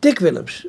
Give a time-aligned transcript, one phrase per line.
[0.00, 0.66] Dick Willems,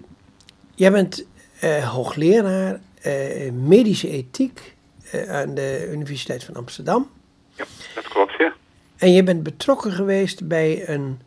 [0.75, 1.27] jij bent
[1.63, 4.75] uh, hoogleraar uh, medische ethiek
[5.15, 7.09] uh, aan de Universiteit van Amsterdam.
[7.55, 7.65] Ja,
[7.95, 8.53] dat klopt, ja.
[8.97, 11.19] En je bent betrokken geweest bij een,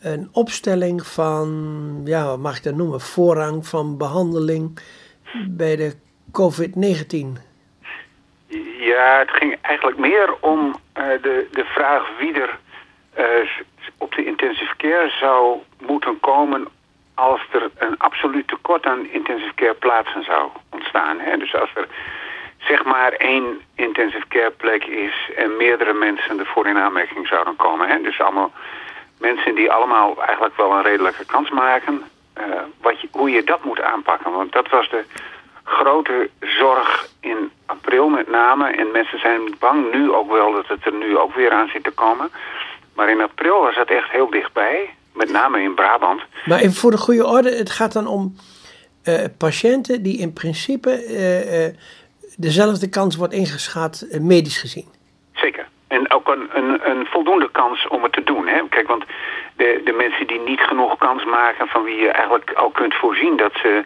[0.00, 4.78] een opstelling van, ja, wat mag ik dat noemen, voorrang van behandeling
[5.48, 5.94] bij de
[6.32, 7.40] COVID-19.
[8.78, 12.58] Ja, het ging eigenlijk meer om de, de vraag wie er
[13.98, 16.68] op de intensive care zou moeten komen
[17.14, 21.18] als er een absoluut tekort aan intensive care plaatsen zou ontstaan.
[21.18, 21.36] Hè?
[21.36, 21.86] Dus als er
[22.58, 27.88] zeg maar één intensive care plek is en meerdere mensen ervoor in aanmerking zouden komen.
[27.88, 28.00] Hè?
[28.00, 28.52] Dus allemaal
[29.18, 32.02] mensen die allemaal eigenlijk wel een redelijke kans maken.
[32.38, 32.44] Uh,
[32.80, 34.32] wat hoe je dat moet aanpakken.
[34.32, 35.04] Want dat was de
[35.64, 38.70] grote zorg in april met name.
[38.70, 41.84] En mensen zijn bang nu ook wel dat het er nu ook weer aan zit
[41.84, 42.30] te komen.
[42.94, 46.22] Maar in april was het echt heel dichtbij met name in Brabant.
[46.44, 48.34] Maar even voor de goede orde, het gaat dan om
[49.04, 51.74] uh, patiënten die in principe uh, uh,
[52.36, 54.88] dezelfde kans wordt ingeschat medisch gezien.
[55.32, 55.66] Zeker.
[55.88, 58.46] En ook een, een, een, voldoende kans om het te doen.
[58.46, 58.60] Hè?
[58.68, 59.04] Kijk, want
[59.56, 63.36] de, de mensen die niet genoeg kans maken, van wie je eigenlijk al kunt voorzien
[63.36, 63.84] dat ze,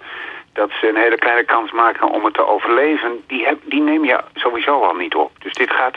[0.53, 4.05] dat ze een hele kleine kans maken om het te overleven, die, heb, die neem
[4.05, 5.31] je sowieso al niet op.
[5.39, 5.97] Dus dit gaat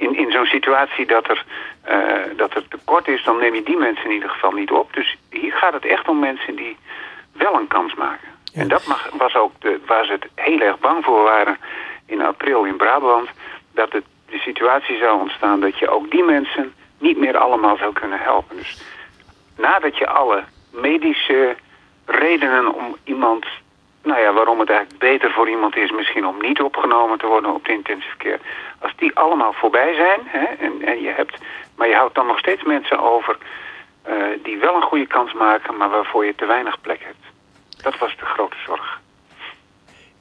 [0.00, 1.44] in, in zo'n situatie dat er,
[1.88, 4.92] uh, dat er tekort is, dan neem je die mensen in ieder geval niet op.
[4.92, 6.76] Dus hier gaat het echt om mensen die
[7.32, 8.28] wel een kans maken.
[8.54, 11.56] En dat mag, was ook de, waar ze het heel erg bang voor waren
[12.06, 13.28] in april in Brabant.
[13.74, 17.92] Dat het, de situatie zou ontstaan dat je ook die mensen niet meer allemaal zou
[17.92, 18.56] kunnen helpen.
[18.56, 18.82] Dus
[19.56, 21.56] nadat je alle medische
[22.06, 23.46] redenen om iemand
[24.10, 27.54] nou ja, waarom het eigenlijk beter voor iemand is misschien om niet opgenomen te worden
[27.54, 28.40] op de intensive care.
[28.78, 31.34] Als die allemaal voorbij zijn, hè, en, en je hebt,
[31.76, 33.36] maar je houdt dan nog steeds mensen over
[34.08, 37.24] uh, die wel een goede kans maken, maar waarvoor je te weinig plek hebt.
[37.82, 39.00] Dat was de grote zorg.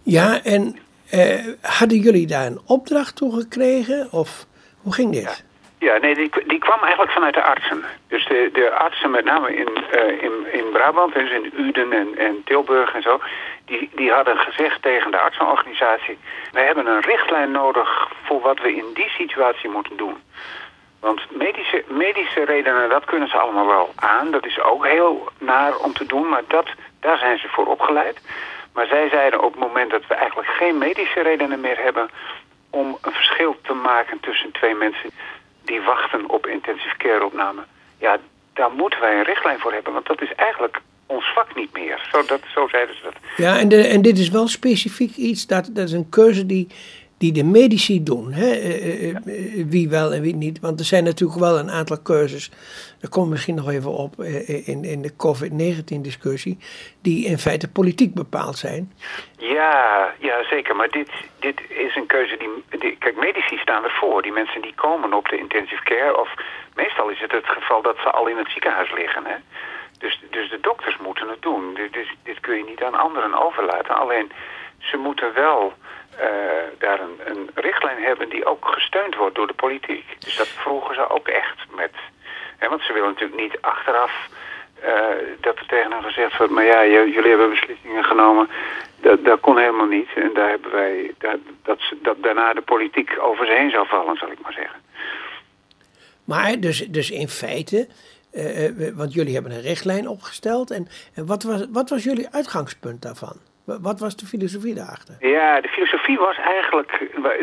[0.03, 0.79] Ja, en
[1.13, 4.07] uh, hadden jullie daar een opdracht toe gekregen?
[4.11, 4.45] Of
[4.81, 5.23] hoe ging dit?
[5.23, 5.47] Ja.
[5.79, 7.83] Ja, nee, die, die kwam eigenlijk vanuit de artsen.
[8.07, 12.17] Dus de, de artsen, met name in, uh, in, in Brabant, dus in Uden en,
[12.17, 13.19] en Tilburg en zo,
[13.69, 16.17] die, die hadden gezegd tegen de artsenorganisatie...
[16.51, 20.17] wij hebben een richtlijn nodig voor wat we in die situatie moeten doen.
[20.99, 24.31] Want medische, medische redenen, dat kunnen ze allemaal wel aan.
[24.31, 26.67] Dat is ook heel naar om te doen, maar dat,
[26.99, 28.21] daar zijn ze voor opgeleid.
[28.73, 32.09] Maar zij zeiden op het moment dat we eigenlijk geen medische redenen meer hebben...
[32.69, 35.09] om een verschil te maken tussen twee mensen
[35.63, 37.61] die wachten op intensive care opname.
[37.99, 38.17] Ja,
[38.53, 42.07] daar moeten wij een richtlijn voor hebben, want dat is eigenlijk ons vak niet meer.
[42.11, 43.13] Zo, dat, zo zeiden ze dat.
[43.37, 46.67] Ja, en, de, en dit is wel specifiek iets, dat, dat is een keuze die,
[47.17, 48.33] die de medici doen.
[48.33, 48.49] Hè?
[48.51, 49.15] Uh, uh,
[49.67, 50.59] wie wel en wie niet.
[50.59, 52.49] Want er zijn natuurlijk wel een aantal keuzes,
[52.99, 54.23] daar komen we misschien nog even op
[54.65, 56.57] in, in de COVID-19-discussie,
[57.01, 58.91] die in feite politiek bepaald zijn.
[59.37, 60.75] Ja, ja zeker.
[60.75, 61.09] Maar dit,
[61.39, 62.97] dit is een keuze die, die.
[62.97, 64.21] Kijk, medici staan ervoor.
[64.21, 66.33] Die mensen die komen op de intensive care, of
[66.75, 69.25] meestal is het het geval dat ze al in het ziekenhuis liggen.
[69.25, 69.35] Hè?
[69.99, 71.73] Dus, dus de dokters moeten het doen.
[71.91, 73.95] Dus, dit kun je niet aan anderen overlaten.
[73.95, 74.31] Alleen
[74.77, 75.73] ze moeten wel
[76.13, 76.25] uh,
[76.77, 80.15] daar een, een, richtlijn hebben die ook gesteund wordt door de politiek.
[80.19, 81.93] Dus dat vroegen ze ook echt met.
[82.57, 84.27] Hè, want ze willen natuurlijk niet achteraf
[84.83, 84.89] uh,
[85.41, 86.53] dat er tegen hen gezegd wordt...
[86.53, 88.49] maar ja, jullie hebben beslissingen genomen,
[89.01, 90.09] dat, dat kon helemaal niet.
[90.15, 94.17] En daar hebben wij, dat, dat, dat daarna de politiek over ze heen zou vallen,
[94.17, 94.79] zal ik maar zeggen.
[96.31, 97.87] Maar dus, dus in feite
[98.33, 100.71] uh, want jullie hebben een richtlijn opgesteld.
[100.71, 103.35] En, en wat, was, wat was jullie uitgangspunt daarvan?
[103.65, 105.15] Wat was de filosofie daarachter?
[105.19, 106.91] Ja, de filosofie was eigenlijk,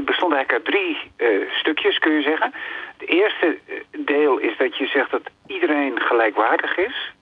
[0.04, 2.52] bestond eigenlijk uit drie uh, stukjes, kun je zeggen.
[2.96, 3.58] Het eerste
[3.90, 7.12] deel is dat je zegt dat iedereen gelijkwaardig is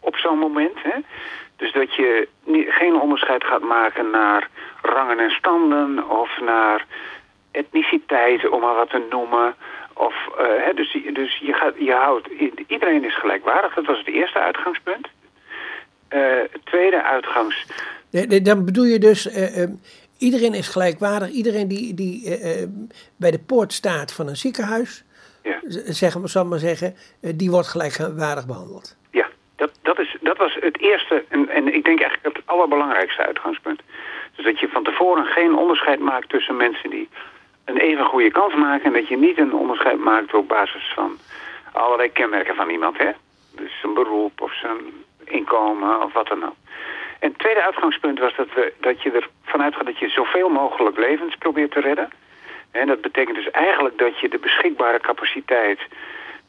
[0.00, 0.82] op zo'n moment.
[0.82, 0.98] Hè?
[1.56, 2.28] Dus dat je
[2.68, 4.48] geen onderscheid gaat maken naar
[4.82, 6.86] rangen en standen of naar
[7.50, 9.54] etniciteit, om maar wat te noemen.
[9.94, 12.28] Of, uh, hè, dus dus je, gaat, je houdt,
[12.66, 13.74] iedereen is gelijkwaardig.
[13.74, 15.08] Dat was het eerste uitgangspunt.
[16.10, 16.20] Uh,
[16.52, 17.66] het tweede uitgangs...
[18.42, 19.66] Dan bedoel je dus, uh,
[20.18, 21.30] iedereen is gelijkwaardig.
[21.30, 22.38] Iedereen die, die
[23.16, 25.04] bij de poort staat van een ziekenhuis,
[25.42, 25.60] ja.
[25.84, 28.96] zeggen, zal maar zeggen, die wordt gelijkwaardig behandeld.
[29.10, 33.26] Ja, dat, dat, is, dat was het eerste en, en ik denk eigenlijk het allerbelangrijkste
[33.26, 33.80] uitgangspunt.
[34.36, 37.08] Dus dat je van tevoren geen onderscheid maakt tussen mensen die
[37.68, 38.84] een even goede kans maken...
[38.84, 41.18] en dat je niet een onderscheid maakt op basis van
[41.72, 42.98] allerlei kenmerken van iemand.
[42.98, 43.10] Hè?
[43.50, 44.78] Dus zijn beroep of zijn
[45.24, 46.56] inkomen of wat dan ook.
[47.18, 49.10] En het tweede uitgangspunt was dat, we, dat je
[49.44, 52.10] ervan uitgaat dat je zoveel mogelijk levens probeert te redden.
[52.70, 55.80] En dat betekent dus eigenlijk dat je de beschikbare capaciteit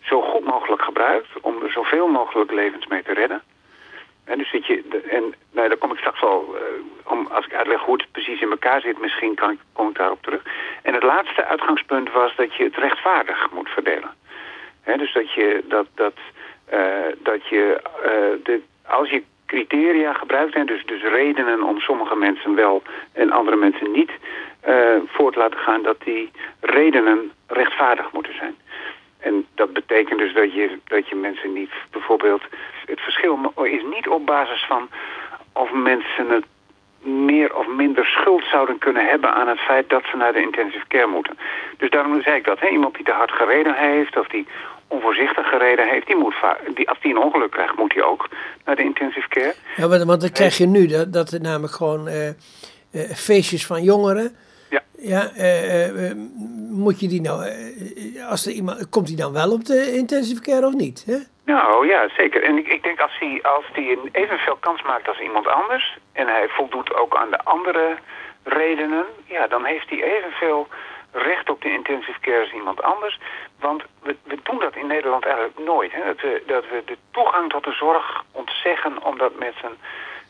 [0.01, 3.41] zo goed mogelijk gebruikt om er zoveel mogelijk levens mee te redden.
[4.23, 6.61] En dus dat je, en nou, daar kom ik straks wel, uh,
[7.11, 9.95] om, als ik uitleg hoe het precies in elkaar zit, misschien kan ik, kom ik
[9.95, 10.41] daarop terug.
[10.81, 14.17] En het laatste uitgangspunt was dat je het rechtvaardig moet verdelen.
[14.97, 16.13] Dus dat je, dat, dat,
[16.73, 16.79] uh,
[17.17, 22.55] dat je uh, de, als je criteria gebruikt, en dus, dus redenen om sommige mensen
[22.55, 22.81] wel
[23.13, 24.11] en andere mensen niet
[25.07, 28.55] voor te laten gaan, dat die redenen rechtvaardig moeten zijn.
[29.19, 32.41] En dat betekent dus dat je, dat je mensen niet bijvoorbeeld...
[32.85, 34.89] Het verschil is niet op basis van
[35.53, 36.45] of mensen het
[37.01, 40.87] meer of minder schuld zouden kunnen hebben aan het feit dat ze naar de intensive
[40.87, 41.37] care moeten.
[41.77, 42.59] Dus daarom zei ik dat.
[42.59, 42.67] Hè?
[42.67, 44.47] Iemand die te hard gereden heeft of die
[44.87, 46.35] onvoorzichtig gereden heeft, die moet
[46.75, 48.29] die, als die een ongeluk krijgt, moet hij ook
[48.65, 49.55] naar de intensive care.
[49.75, 53.65] Ja, want, want dan krijg je nu dat, dat er namelijk gewoon uh, uh, feestjes
[53.65, 54.35] van jongeren
[54.69, 54.83] ja.
[54.97, 56.11] Ja, uh, uh,
[56.69, 57.51] moet je die nou,
[58.29, 61.03] als er iemand, komt hij dan wel op de intensive care of niet?
[61.05, 61.17] Hè?
[61.49, 62.43] Nou ja, zeker.
[62.43, 66.27] En ik, ik denk als hij, als hij evenveel kans maakt als iemand anders en
[66.27, 67.97] hij voldoet ook aan de andere
[68.43, 70.67] redenen, ja, dan heeft hij evenveel
[71.11, 73.19] recht op de intensive care als iemand anders.
[73.59, 75.91] Want we, we doen dat in Nederland eigenlijk nooit.
[75.91, 76.05] Hè?
[76.05, 79.71] Dat, we, dat we de toegang tot de zorg ontzeggen omdat mensen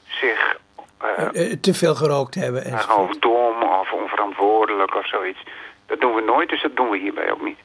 [0.07, 0.57] zich
[1.04, 2.63] uh, te veel gerookt hebben.
[2.63, 5.44] En of dom of onverantwoordelijk of zoiets.
[5.86, 7.60] Dat doen we nooit, dus dat doen we hierbij ook niet.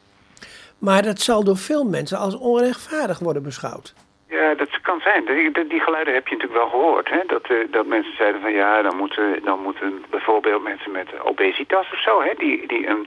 [0.84, 3.94] Maar dat zal door veel mensen als onrechtvaardig worden beschouwd.
[4.28, 5.24] Ja, dat kan zijn.
[5.24, 7.08] Die, die geluiden heb je natuurlijk wel gehoord.
[7.08, 7.20] Hè?
[7.26, 11.92] Dat, uh, dat mensen zeiden van ja, dan moeten, dan moeten bijvoorbeeld mensen met obesitas
[11.92, 12.22] of zo...
[12.22, 12.32] Hè?
[12.36, 13.06] Die, die een,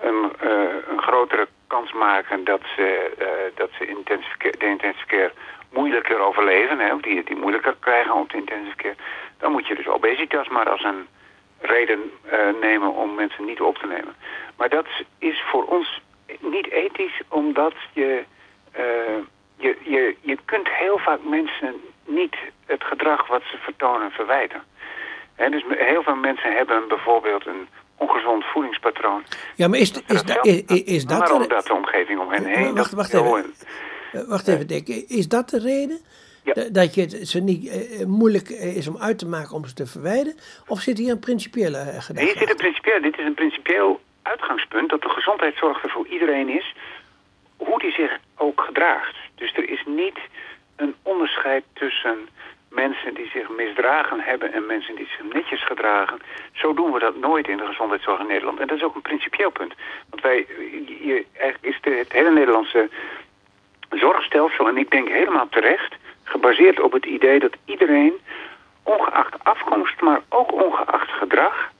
[0.00, 0.50] een, uh,
[0.90, 5.32] een grotere kans maken dat ze, uh, dat ze intensive de intensive care
[5.72, 6.78] moeilijker overleven...
[6.78, 6.94] Hè?
[6.94, 8.96] Of die, die moeilijker krijgen op de intensive care
[9.38, 11.06] dan moet je dus obesitas maar als een
[11.60, 12.00] reden
[12.60, 14.14] nemen om mensen niet op te nemen.
[14.56, 14.86] Maar dat
[15.18, 16.00] is voor ons
[16.40, 18.24] niet ethisch, omdat je,
[18.78, 18.82] uh,
[19.56, 21.74] je, je, je kunt heel vaak mensen
[22.06, 22.36] niet
[22.66, 24.62] het gedrag wat ze vertonen verwijten.
[25.34, 29.22] En dus heel veel mensen hebben bijvoorbeeld een ongezond voedingspatroon.
[29.54, 31.18] Ja, maar is, is, is, da, is, is dat...
[31.18, 32.74] Maar omdat de omgeving om hen heen...
[32.74, 33.54] Wacht, wacht even,
[34.28, 34.88] wacht even Dick.
[35.08, 36.00] Is dat de reden?
[36.42, 36.68] Ja.
[36.72, 37.72] Dat je het ze niet
[38.06, 40.38] moeilijk is om uit te maken om ze te verwijderen?
[40.66, 42.20] Of zit hier een principiële gedachte?
[42.20, 44.00] Hier zit een principieel, dit is een principieel
[45.44, 46.74] gezondheidszorg er voor iedereen is,
[47.56, 49.16] hoe die zich ook gedraagt.
[49.34, 50.18] Dus er is niet
[50.76, 52.28] een onderscheid tussen
[52.70, 56.18] mensen die zich misdragen hebben en mensen die zich netjes gedragen.
[56.52, 58.60] Zo doen we dat nooit in de gezondheidszorg in Nederland.
[58.60, 59.74] En dat is ook een principieel punt.
[60.10, 60.46] Want wij,
[61.00, 61.24] je,
[61.60, 62.88] is de, het hele Nederlandse
[63.90, 68.14] zorgstelsel, en ik denk helemaal terecht, gebaseerd op het idee dat iedereen,
[68.82, 71.72] ongeacht afkomst, maar ook ongeacht gedrag,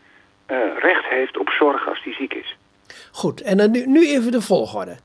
[0.50, 2.56] uh, recht heeft op zorg als die ziek is.
[3.12, 4.96] Goed, en dan nu, nu even de volgorde.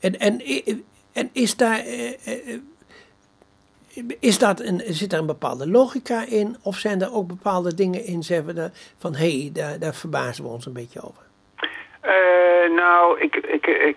[0.00, 0.42] En, en,
[1.12, 1.86] en is daar.
[1.86, 2.58] Uh,
[4.20, 6.56] is dat een, zit er een bepaalde logica in?
[6.62, 10.50] Of zijn er ook bepaalde dingen in zeggen van hé, hey, daar, daar verbazen we
[10.50, 11.22] ons een beetje over?
[12.04, 13.96] Uh, nou, ik, ik, ik,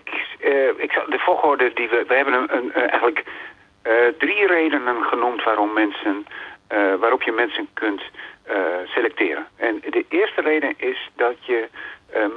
[0.76, 2.04] ik, de volgorde die we.
[2.08, 3.24] We hebben een, een, eigenlijk
[4.18, 6.26] drie redenen genoemd waarom mensen,
[6.98, 8.02] waarop je mensen kunt
[8.50, 9.46] uh, selecteren.
[9.56, 11.68] En de eerste reden is dat je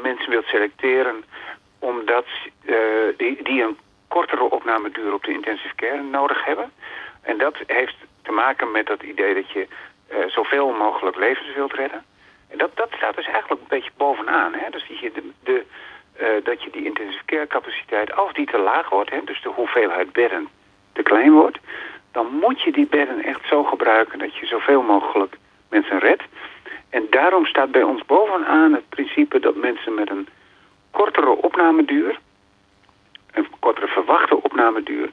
[0.01, 1.23] mensen wilt selecteren
[1.79, 2.25] omdat
[3.17, 3.77] die, die een
[4.07, 6.71] kortere opnameduur op de intensive care nodig hebben.
[7.21, 9.67] En dat heeft te maken met dat idee dat je
[10.27, 12.05] zoveel mogelijk levens wilt redden.
[12.49, 14.53] En dat, dat staat dus eigenlijk een beetje bovenaan.
[14.53, 14.69] Hè?
[14.69, 15.65] Dus dat je, de, de
[16.43, 20.11] dat je die intensive care capaciteit, als die te laag wordt, hè, dus de hoeveelheid
[20.11, 20.47] bedden
[20.93, 21.57] te klein wordt,
[22.15, 25.37] dan moet je die bedden echt zo gebruiken dat je zoveel mogelijk
[25.69, 26.23] mensen redt.
[26.89, 30.27] En daarom staat bij ons bovenaan het principe dat mensen met een
[30.91, 32.19] kortere opnameduur,
[33.31, 35.09] een kortere verwachte opnameduur,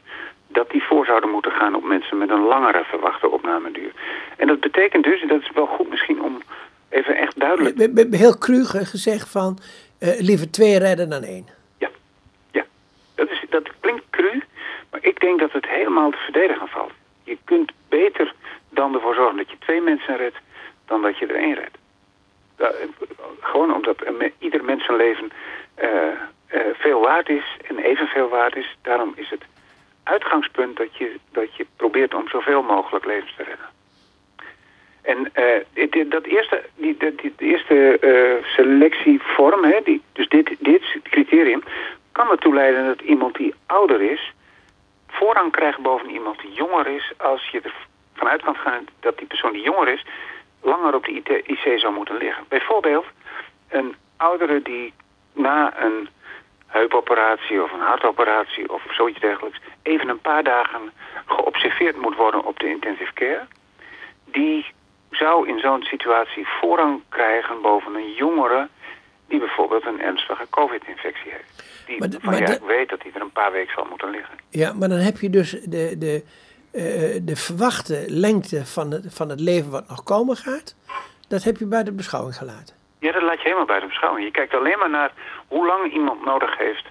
[0.49, 3.93] dat die voor zouden moeten gaan op mensen met een langere verwachte opnameduur.
[4.37, 6.43] En dat betekent dus, en dat is wel goed misschien om
[6.89, 8.15] even echt duidelijk...
[8.15, 9.59] Heel cru gezegd van,
[10.01, 11.47] uh, liever twee redden dan één.
[11.79, 11.91] Ja,
[12.51, 12.65] ja.
[13.15, 14.43] Dat, is, dat klinkt cru,
[14.93, 16.93] maar ik denk dat het helemaal te verdedigen valt.
[17.25, 18.35] Je kunt beter
[18.69, 20.37] dan ervoor zorgen dat je twee mensen redt,
[20.87, 21.79] dan dat je er één redt.
[23.41, 23.97] gewoon omdat
[24.39, 25.33] ieder mensenleven
[25.83, 25.89] uh,
[26.53, 28.77] uh, veel waard is en evenveel waard is.
[28.83, 29.43] Daarom is het
[30.03, 33.71] uitgangspunt dat je, dat je probeert om zoveel mogelijk levens te redden.
[35.03, 37.99] En dat eerste, die, die, die eerste
[38.43, 41.63] selectievorm, hè, die, dus dit, dit criterium,
[42.13, 44.33] kan ertoe leiden dat iemand die ouder is,
[45.23, 47.13] voorrang krijgt boven iemand die jonger is...
[47.17, 50.05] als je ervan uit kan gaan dat die persoon die jonger is...
[50.63, 52.45] langer op de IC zou moeten liggen.
[52.49, 53.07] Bijvoorbeeld
[53.69, 54.93] een oudere die
[55.33, 56.09] na een
[56.67, 59.61] heupoperatie of een hartoperatie of zoiets dergelijks...
[59.83, 60.93] even een paar dagen
[61.27, 63.47] geobserveerd moet worden op de intensive care...
[65.11, 68.69] zou in zo'n situatie voorrang krijgen boven een jongere
[69.33, 71.63] die bijvoorbeeld een ernstige covid-infectie heeft.
[71.87, 74.35] Die Maar ja, ik weet dat hij er een paar weken zal moeten liggen.
[74.49, 76.25] Ja, maar dan heb je dus de, de,
[76.73, 76.83] eh,
[77.23, 80.75] de verwachte lengte van het, van het leven wat nog komen gaat.
[81.29, 82.77] Dat heb je bij de beschouwing gelaten.
[82.99, 84.25] Ja, dat laat je helemaal bij de beschouwing.
[84.27, 85.13] Je kijkt alleen maar naar
[85.49, 86.85] hoe lang iemand nodig heeft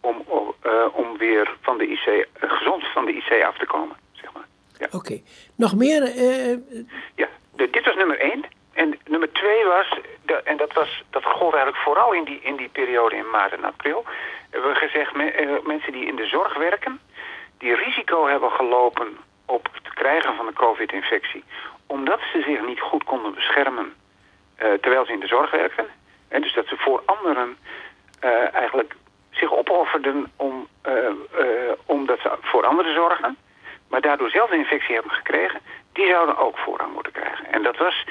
[0.00, 0.24] om,
[0.62, 3.96] eh, om weer van de IC, eh, gezond van de IC af te komen.
[4.12, 4.46] Zeg maar.
[4.78, 4.86] ja.
[4.90, 5.20] Oké.
[5.54, 6.02] Nog meer?
[7.14, 8.44] Ja, de- dit was nummer één.
[8.72, 11.23] En nummer twee was, de- en dat, was, dat
[11.54, 14.04] eigenlijk vooral in die, in die periode in maart en april.
[14.50, 17.00] Hebben we gezegd, eh, mensen die in de zorg werken,
[17.58, 21.44] die risico hebben gelopen op het krijgen van de covid-infectie,
[21.86, 23.94] omdat ze zich niet goed konden beschermen
[24.56, 25.86] eh, terwijl ze in de zorg werken.
[26.28, 27.56] En dus dat ze voor anderen
[28.20, 28.94] eh, eigenlijk
[29.30, 30.68] zich opofferden om,
[31.86, 33.36] omdat ze voor anderen zorgen
[33.88, 35.60] maar daardoor zelf een infectie hebben gekregen,
[35.92, 37.52] die zouden ook voorrang moeten krijgen.
[37.52, 38.04] En dat was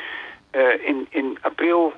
[0.79, 1.93] in, in april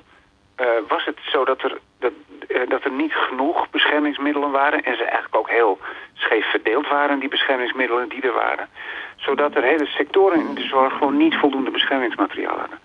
[0.56, 2.12] eh, was het zo dat er, dat,
[2.48, 5.78] eh, dat er niet genoeg beschermingsmiddelen waren en ze eigenlijk ook heel
[6.14, 8.68] scheef verdeeld waren, die beschermingsmiddelen die er waren.
[9.16, 12.78] Zodat er hele sectoren in de zorg gewoon niet voldoende beschermingsmateriaal hadden.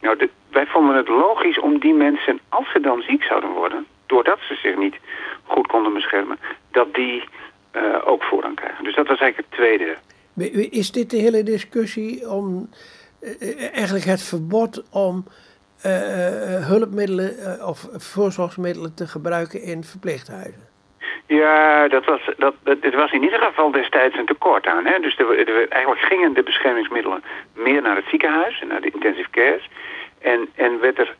[0.00, 4.38] Nou, wij vonden het logisch om die mensen, als ze dan ziek zouden worden, doordat
[4.40, 4.96] ze zich niet
[5.44, 6.38] goed konden beschermen,
[6.70, 7.24] dat die
[7.70, 8.84] eh, ook voorrang krijgen.
[8.84, 9.96] Dus dat was eigenlijk het tweede
[10.70, 12.68] is dit de hele discussie om
[13.72, 15.24] eigenlijk het verbod om
[16.68, 20.66] hulpmiddelen eh, of voorzorgsmiddelen te gebruiken in verpleeghuizen?
[21.26, 24.86] Ja, dat was, dat, dit was in ieder geval destijds een tekort aan.
[24.86, 24.98] Hè?
[24.98, 27.22] Dus er- eigenlijk gingen de beschermingsmiddelen
[27.54, 29.68] meer naar het ziekenhuis en naar de intensive cares.
[30.22, 31.16] En, en werd er,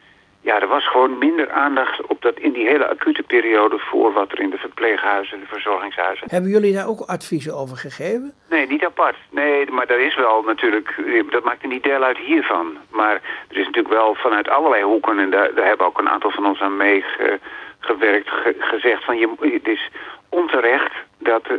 [0.48, 4.32] ja, er was gewoon minder aandacht op dat in die hele acute periode voor wat
[4.32, 6.26] er in de verpleeghuizen en de verzorgingshuizen.
[6.30, 8.32] Hebben jullie daar ook adviezen over gegeven?
[8.50, 9.16] Nee, niet apart.
[9.30, 10.94] Nee, maar er is wel natuurlijk,
[11.30, 12.76] dat maakt niet deel uit hiervan.
[12.90, 13.14] Maar
[13.48, 16.46] er is natuurlijk wel vanuit allerlei hoeken, en daar, daar hebben ook een aantal van
[16.46, 19.90] ons aan meegewerkt, ge, gezegd van je, het is
[20.28, 21.58] onterecht dat eh,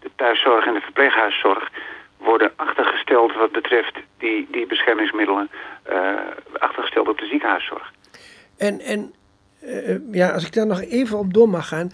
[0.00, 1.70] de thuiszorg en de verpleeghuiszorg
[2.16, 5.50] worden achtergesteld wat betreft die, die beschermingsmiddelen,
[5.82, 5.98] eh,
[6.58, 7.92] achtergesteld op de ziekenhuiszorg.
[8.60, 9.14] En, en
[9.60, 11.92] eh, ja, als ik daar nog even op door mag gaan,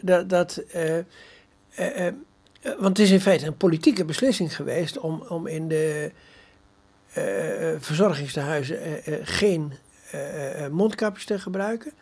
[0.00, 0.28] dat.
[0.28, 1.04] dat, eh, eh,
[1.74, 2.14] eh,
[2.62, 6.10] want het is in feite een politieke beslissing geweest om, om in de
[7.12, 9.72] eh, eh, verzorgingstehuizen eh, eh, geen
[10.10, 11.92] eh, eh, mondkapjes te gebruiken.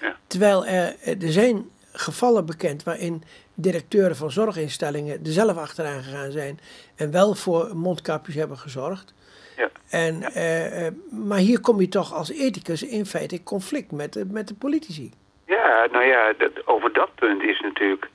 [0.00, 0.16] Ja.
[0.26, 3.22] Terwijl er, er zijn gevallen bekend waarin
[3.54, 6.60] directeuren van zorginstellingen er zelf achteraan gegaan zijn
[6.94, 9.14] en wel voor mondkapjes hebben gezorgd.
[9.56, 9.70] Ja.
[9.90, 14.12] En, eh, eh, maar hier kom je toch als ethicus in feite in conflict met,
[14.12, 15.12] de- met de politici.
[15.46, 18.08] Ja, nou ja, dat, over dat punt is natuurlijk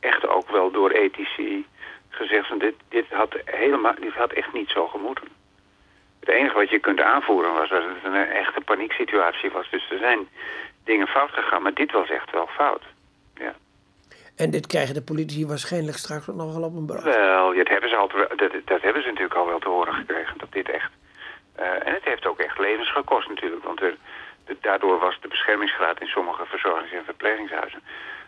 [0.00, 1.66] echt ook wel door ethici
[2.08, 5.28] gezegd van dit, dit, had helemaal, dit had echt niet zo gemoeten.
[6.20, 9.70] Het enige wat je kunt aanvoeren was dat het een echte panieksituatie was.
[9.70, 10.28] Dus er zijn
[10.84, 12.82] dingen fout gegaan, maar dit was echt wel fout.
[14.42, 17.02] En dit krijgen de politici waarschijnlijk straks ook nog wel op een brood.
[17.02, 19.94] Wel, dat, hebben ze al te- dat, dat hebben ze natuurlijk al wel te horen
[19.94, 20.90] gekregen, dat dit echt...
[21.54, 23.96] eh, en het heeft ook echt levens gekost natuurlijk, want er,
[24.46, 27.80] de- daardoor was de beschermingsgraad in sommige verzorgings- en verplegingshuizen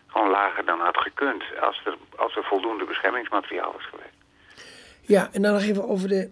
[0.07, 4.15] gewoon lager dan had gekund als er, als er voldoende beschermingsmateriaal was geweest.
[5.01, 6.31] Ja, en dan nog even over de...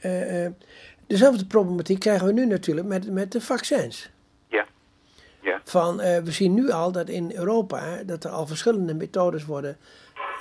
[0.00, 0.52] eh, eh,
[1.06, 4.10] dezelfde problematiek krijgen we nu natuurlijk met, met de vaccins.
[5.70, 9.78] Van, eh, we zien nu al dat in Europa dat er al verschillende methodes worden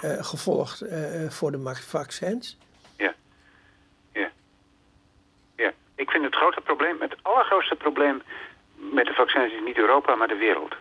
[0.02, 2.58] eh, gevolgd eh, voor de vaccins.
[2.98, 3.14] ja,
[4.14, 4.30] ja.
[5.56, 8.22] Ja, ik vind het grote probleem, het allergrootste probleem
[8.76, 10.76] met de vaccins is niet Europa, maar de wereld.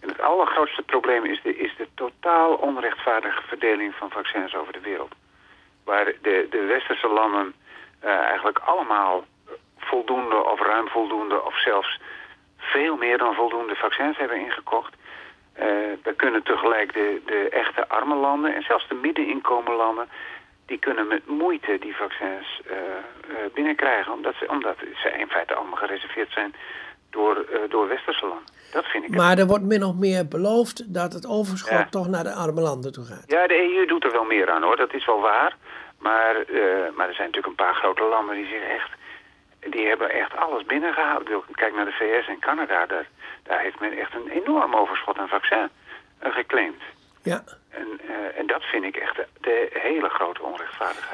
[0.00, 4.80] En het allergrootste probleem is de, is de totaal onrechtvaardige verdeling van vaccins over de
[4.80, 5.14] wereld.
[5.84, 7.54] Waar de, de westerse landen
[8.00, 9.24] eigenlijk allemaal
[9.78, 11.98] voldoende of ruim voldoende of zelfs
[12.66, 14.94] veel meer dan voldoende vaccins hebben ingekocht.
[16.02, 20.08] Daar kunnen tegelijk de, de echte arme landen en zelfs de middeninkomenlanden...
[20.66, 24.12] die kunnen met moeite die vaccins eh, eh, binnenkrijgen...
[24.12, 26.54] Omdat ze, omdat ze in feite allemaal gereserveerd zijn
[27.10, 28.46] door, door westerse landen.
[28.72, 29.18] Dat vind ik het.
[29.18, 31.88] Maar er wordt min of meer beloofd dat het overschot Ja.
[31.90, 33.24] toch naar de arme landen toe gaat.
[33.26, 35.56] Ja, de EU doet er wel meer aan hoor, dat is wel waar.
[35.98, 36.34] Maar,
[36.94, 38.90] maar er zijn natuurlijk een paar grote landen die zich echt...
[39.70, 41.28] Die hebben echt alles binnengehaald.
[41.52, 43.06] Kijk naar de VS en Canada, daar,
[43.42, 45.68] daar heeft men echt een enorm overschot aan vaccin
[46.18, 46.82] eh, geclaimd.
[47.22, 47.42] Ja.
[47.70, 51.06] En, eh, en dat vind ik echt de, de hele grote onrechtvaardigheid.